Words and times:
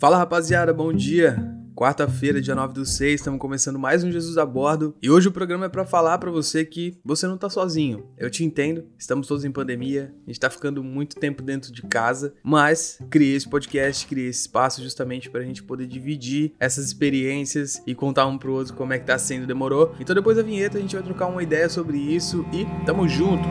Fala 0.00 0.16
rapaziada, 0.16 0.72
bom 0.72 0.94
dia. 0.94 1.36
Quarta-feira, 1.76 2.40
dia 2.40 2.54
9 2.54 2.72
do 2.72 2.86
6, 2.86 3.20
estamos 3.20 3.38
começando 3.38 3.78
mais 3.78 4.02
um 4.02 4.10
Jesus 4.10 4.38
a 4.38 4.46
Bordo. 4.46 4.96
E 5.02 5.10
hoje 5.10 5.28
o 5.28 5.30
programa 5.30 5.66
é 5.66 5.68
para 5.68 5.84
falar 5.84 6.16
para 6.16 6.30
você 6.30 6.64
que 6.64 6.98
você 7.04 7.26
não 7.26 7.36
tá 7.36 7.50
sozinho. 7.50 8.06
Eu 8.16 8.30
te 8.30 8.42
entendo, 8.42 8.86
estamos 8.98 9.26
todos 9.26 9.44
em 9.44 9.52
pandemia, 9.52 10.10
a 10.26 10.30
gente 10.30 10.40
tá 10.40 10.48
ficando 10.48 10.82
muito 10.82 11.16
tempo 11.16 11.42
dentro 11.42 11.70
de 11.70 11.82
casa, 11.82 12.32
mas 12.42 12.98
criei 13.10 13.36
esse 13.36 13.46
podcast, 13.46 14.06
criei 14.06 14.28
esse 14.28 14.40
espaço 14.40 14.82
justamente 14.82 15.28
pra 15.28 15.42
gente 15.42 15.62
poder 15.62 15.86
dividir 15.86 16.54
essas 16.58 16.86
experiências 16.86 17.82
e 17.86 17.94
contar 17.94 18.26
um 18.26 18.38
pro 18.38 18.54
outro 18.54 18.72
como 18.72 18.94
é 18.94 18.98
que 18.98 19.04
tá 19.04 19.18
sendo, 19.18 19.46
demorou? 19.46 19.94
Então 20.00 20.14
depois 20.14 20.38
da 20.38 20.42
vinheta 20.42 20.78
a 20.78 20.80
gente 20.80 20.96
vai 20.96 21.04
trocar 21.04 21.26
uma 21.26 21.42
ideia 21.42 21.68
sobre 21.68 21.98
isso 21.98 22.42
e 22.54 22.64
tamo 22.86 23.06
junto. 23.06 23.44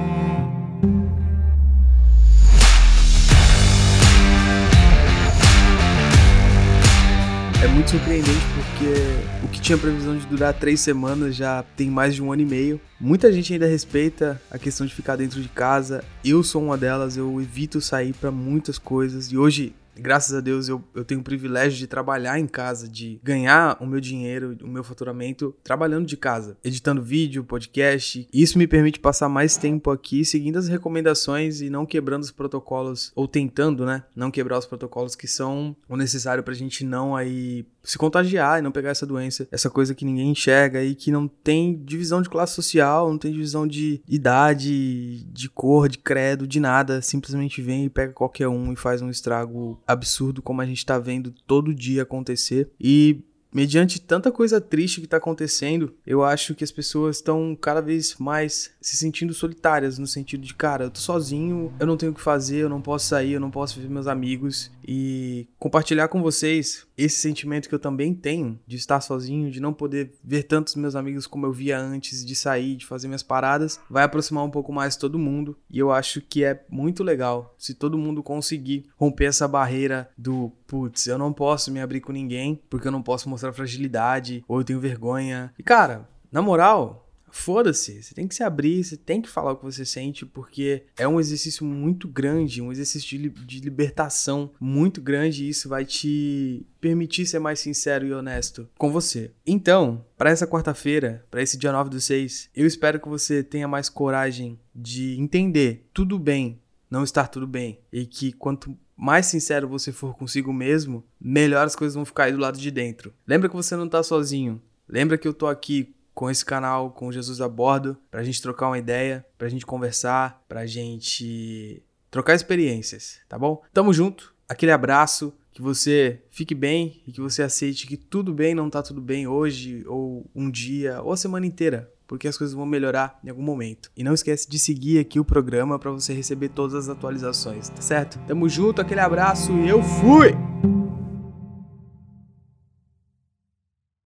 Muito 7.79 7.91
surpreendente 7.91 8.45
porque 8.55 9.45
o 9.45 9.47
que 9.47 9.61
tinha 9.61 9.77
previsão 9.77 10.17
de 10.17 10.25
durar 10.25 10.53
três 10.53 10.81
semanas 10.81 11.33
já 11.33 11.63
tem 11.77 11.89
mais 11.89 12.13
de 12.13 12.21
um 12.21 12.29
ano 12.29 12.41
e 12.41 12.45
meio. 12.45 12.81
Muita 12.99 13.31
gente 13.31 13.53
ainda 13.53 13.67
respeita 13.67 14.41
a 14.51 14.57
questão 14.59 14.85
de 14.85 14.93
ficar 14.93 15.15
dentro 15.15 15.41
de 15.41 15.47
casa. 15.47 16.03
Eu 16.21 16.43
sou 16.43 16.61
uma 16.61 16.77
delas, 16.77 17.15
eu 17.15 17.39
evito 17.39 17.79
sair 17.79 18.11
para 18.11 18.31
muitas 18.31 18.77
coisas. 18.77 19.31
E 19.31 19.37
hoje 19.37 19.73
graças 19.99 20.33
a 20.33 20.41
Deus 20.41 20.67
eu, 20.67 20.83
eu 20.95 21.03
tenho 21.03 21.21
o 21.21 21.23
privilégio 21.23 21.77
de 21.77 21.87
trabalhar 21.87 22.39
em 22.39 22.47
casa, 22.47 22.87
de 22.87 23.19
ganhar 23.23 23.77
o 23.79 23.85
meu 23.85 23.99
dinheiro, 23.99 24.57
o 24.61 24.67
meu 24.67 24.83
faturamento 24.83 25.55
trabalhando 25.63 26.05
de 26.05 26.17
casa, 26.17 26.57
editando 26.63 27.01
vídeo, 27.01 27.43
podcast. 27.43 28.27
Isso 28.33 28.57
me 28.57 28.67
permite 28.67 28.99
passar 28.99 29.29
mais 29.29 29.57
tempo 29.57 29.91
aqui 29.91 30.25
seguindo 30.25 30.57
as 30.57 30.67
recomendações 30.67 31.61
e 31.61 31.69
não 31.69 31.85
quebrando 31.85 32.23
os 32.23 32.31
protocolos, 32.31 33.11
ou 33.15 33.27
tentando, 33.27 33.85
né? 33.85 34.03
Não 34.15 34.31
quebrar 34.31 34.57
os 34.57 34.65
protocolos 34.65 35.15
que 35.15 35.27
são 35.27 35.75
o 35.87 35.95
necessário 35.95 36.43
pra 36.43 36.53
gente 36.53 36.85
não 36.85 37.15
aí 37.15 37.65
se 37.83 37.97
contagiar 37.97 38.59
e 38.59 38.61
não 38.61 38.71
pegar 38.71 38.89
essa 38.89 39.05
doença, 39.05 39.47
essa 39.51 39.69
coisa 39.69 39.95
que 39.95 40.05
ninguém 40.05 40.31
enxerga 40.31 40.83
e 40.83 40.93
que 40.93 41.11
não 41.11 41.27
tem 41.27 41.81
divisão 41.83 42.21
de 42.21 42.29
classe 42.29 42.53
social, 42.53 43.09
não 43.09 43.17
tem 43.17 43.31
divisão 43.31 43.67
de 43.67 44.01
idade, 44.07 45.23
de 45.25 45.49
cor, 45.49 45.89
de 45.89 45.97
credo, 45.97 46.47
de 46.47 46.59
nada. 46.59 47.01
Simplesmente 47.01 47.61
vem 47.61 47.85
e 47.85 47.89
pega 47.89 48.13
qualquer 48.13 48.47
um 48.47 48.71
e 48.71 48.75
faz 48.75 49.01
um 49.01 49.09
estrago 49.09 49.81
absurdo 49.89 50.41
como 50.41 50.61
a 50.61 50.65
gente 50.65 50.85
tá 50.85 50.99
vendo 50.99 51.33
todo 51.47 51.73
dia 51.73 52.03
acontecer. 52.03 52.69
E 52.79 53.23
mediante 53.51 53.99
tanta 53.99 54.31
coisa 54.31 54.61
triste 54.61 54.99
que 54.99 55.07
está 55.07 55.17
acontecendo, 55.17 55.95
eu 56.05 56.23
acho 56.23 56.53
que 56.53 56.63
as 56.63 56.71
pessoas 56.71 57.17
estão 57.17 57.57
cada 57.59 57.81
vez 57.81 58.15
mais 58.19 58.71
se 58.79 58.95
sentindo 58.95 59.33
solitárias, 59.33 59.97
no 59.97 60.05
sentido 60.05 60.45
de, 60.45 60.53
cara, 60.53 60.85
eu 60.85 60.91
tô 60.91 60.99
sozinho, 60.99 61.73
eu 61.79 61.87
não 61.87 61.97
tenho 61.97 62.11
o 62.11 62.15
que 62.15 62.21
fazer, 62.21 62.57
eu 62.57 62.69
não 62.69 62.81
posso 62.81 63.07
sair, 63.07 63.33
eu 63.33 63.39
não 63.39 63.49
posso 63.49 63.79
ver 63.79 63.89
meus 63.89 64.07
amigos 64.07 64.71
e 64.91 65.47
compartilhar 65.59 66.07
com 66.07 66.19
vocês 66.19 66.87
esse 66.97 67.17
sentimento 67.17 67.69
que 67.69 67.75
eu 67.75 67.79
também 67.79 68.11
tenho 68.11 68.59
de 68.65 68.75
estar 68.75 68.99
sozinho, 69.01 69.51
de 69.51 69.59
não 69.59 69.71
poder 69.71 70.13
ver 70.23 70.41
tantos 70.41 70.73
meus 70.73 70.95
amigos 70.95 71.27
como 71.27 71.45
eu 71.45 71.53
via 71.53 71.79
antes, 71.79 72.25
de 72.25 72.35
sair, 72.35 72.75
de 72.75 72.87
fazer 72.87 73.07
minhas 73.07 73.21
paradas, 73.21 73.79
vai 73.87 74.03
aproximar 74.03 74.43
um 74.43 74.49
pouco 74.49 74.73
mais 74.73 74.95
todo 74.95 75.19
mundo 75.19 75.55
e 75.69 75.77
eu 75.77 75.91
acho 75.91 76.21
que 76.21 76.43
é 76.43 76.65
muito 76.71 77.03
legal 77.03 77.53
se 77.55 77.75
todo 77.75 77.99
mundo 77.99 78.23
conseguir 78.23 78.89
romper 78.97 79.25
essa 79.25 79.47
barreira 79.47 80.09
do 80.17 80.51
putz, 80.65 81.05
eu 81.05 81.19
não 81.19 81.31
posso 81.31 81.71
me 81.71 81.79
abrir 81.79 82.01
com 82.01 82.11
ninguém 82.11 82.59
porque 82.67 82.87
eu 82.87 82.91
não 82.91 83.03
posso 83.03 83.29
mostrar 83.29 83.53
fragilidade 83.53 84.43
ou 84.47 84.59
eu 84.59 84.63
tenho 84.63 84.79
vergonha. 84.79 85.53
E 85.59 85.61
cara, 85.61 86.09
na 86.31 86.41
moral, 86.41 87.08
Foda-se, 87.31 88.01
você 88.01 88.13
tem 88.13 88.27
que 88.27 88.35
se 88.35 88.43
abrir, 88.43 88.83
você 88.83 88.97
tem 88.97 89.21
que 89.21 89.29
falar 89.29 89.53
o 89.53 89.57
que 89.57 89.63
você 89.63 89.85
sente, 89.85 90.25
porque 90.25 90.83
é 90.97 91.07
um 91.07 91.19
exercício 91.19 91.65
muito 91.65 92.07
grande, 92.07 92.61
um 92.61 92.71
exercício 92.71 93.17
de, 93.17 93.29
de 93.29 93.59
libertação 93.59 94.51
muito 94.59 95.01
grande 95.01 95.45
e 95.45 95.49
isso 95.49 95.69
vai 95.69 95.85
te 95.85 96.65
permitir 96.79 97.25
ser 97.25 97.39
mais 97.39 97.59
sincero 97.59 98.05
e 98.05 98.13
honesto 98.13 98.69
com 98.77 98.91
você. 98.91 99.31
Então, 99.45 100.05
para 100.17 100.29
essa 100.29 100.47
quarta-feira, 100.47 101.25
para 101.29 101.41
esse 101.41 101.57
dia 101.57 101.71
9 101.71 101.89
do 101.89 101.99
6, 101.99 102.49
eu 102.55 102.65
espero 102.65 102.99
que 102.99 103.09
você 103.09 103.43
tenha 103.43 103.67
mais 103.67 103.89
coragem 103.89 104.59
de 104.73 105.19
entender 105.19 105.87
tudo 105.93 106.17
bem, 106.17 106.59
não 106.89 107.03
estar 107.03 107.27
tudo 107.27 107.47
bem, 107.47 107.79
e 107.91 108.05
que 108.05 108.31
quanto 108.31 108.77
mais 108.95 109.27
sincero 109.27 109.67
você 109.67 109.91
for 109.93 110.15
consigo 110.15 110.51
mesmo, 110.51 111.05
melhor 111.19 111.65
as 111.65 111.75
coisas 111.75 111.95
vão 111.95 112.03
ficar 112.03 112.25
aí 112.25 112.33
do 112.33 112.39
lado 112.39 112.59
de 112.59 112.69
dentro. 112.69 113.13
Lembra 113.25 113.47
que 113.47 113.55
você 113.55 113.75
não 113.75 113.87
tá 113.87 114.03
sozinho. 114.03 114.61
Lembra 114.87 115.17
que 115.17 115.27
eu 115.27 115.33
tô 115.33 115.47
aqui 115.47 115.95
com 116.19 116.29
esse 116.29 116.43
canal, 116.43 116.91
com 116.91 117.09
Jesus 117.13 117.39
a 117.39 117.47
bordo, 117.47 117.95
pra 118.11 118.21
gente 118.23 118.41
trocar 118.41 118.67
uma 118.67 118.77
ideia, 118.77 119.25
pra 119.37 119.47
gente 119.47 119.65
conversar, 119.65 120.43
pra 120.49 120.65
gente 120.65 121.81
trocar 122.11 122.35
experiências, 122.35 123.19
tá 123.29 123.39
bom? 123.39 123.63
Tamo 123.73 123.93
junto, 123.93 124.35
aquele 124.45 124.73
abraço, 124.73 125.33
que 125.49 125.61
você 125.61 126.21
fique 126.29 126.53
bem 126.53 127.01
e 127.07 127.13
que 127.13 127.21
você 127.21 127.41
aceite 127.41 127.87
que 127.87 127.95
tudo 127.95 128.33
bem 128.33 128.53
não 128.53 128.69
tá 128.69 128.83
tudo 128.83 128.99
bem 128.99 129.27
hoje, 129.27 129.81
ou 129.87 130.29
um 130.35 130.51
dia, 130.51 131.01
ou 131.01 131.13
a 131.13 131.17
semana 131.17 131.45
inteira, 131.45 131.89
porque 132.05 132.27
as 132.27 132.37
coisas 132.37 132.53
vão 132.53 132.65
melhorar 132.65 133.17
em 133.23 133.29
algum 133.29 133.41
momento. 133.41 133.89
E 133.95 134.03
não 134.03 134.13
esquece 134.13 134.49
de 134.49 134.59
seguir 134.59 134.99
aqui 134.99 135.21
o 135.21 135.25
programa 135.25 135.79
para 135.79 135.89
você 135.89 136.11
receber 136.11 136.49
todas 136.49 136.75
as 136.75 136.89
atualizações, 136.89 137.69
tá 137.69 137.81
certo? 137.81 138.19
Tamo 138.27 138.49
junto, 138.49 138.81
aquele 138.81 138.99
abraço 138.99 139.53
e 139.53 139.69
eu 139.69 139.81
fui! 139.81 140.48